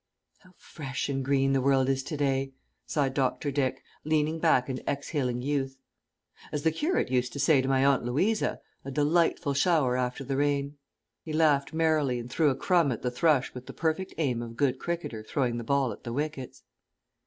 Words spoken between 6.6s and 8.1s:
the curate used to say to my Aunt